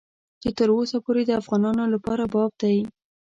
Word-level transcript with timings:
چې 0.41 0.49
تر 0.57 0.69
اوسه 0.75 0.97
پورې 1.05 1.21
د 1.25 1.31
افغانانو 1.41 1.83
لپاره 1.93 2.23
باب 2.33 2.51
دی. 2.61 2.77